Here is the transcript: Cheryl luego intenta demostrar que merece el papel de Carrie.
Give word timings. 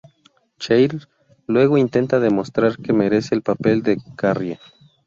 Cheryl 0.57 1.07
luego 1.45 1.77
intenta 1.77 2.19
demostrar 2.19 2.75
que 2.79 2.91
merece 2.91 3.35
el 3.35 3.43
papel 3.43 3.83
de 3.83 3.99
Carrie. 4.15 4.57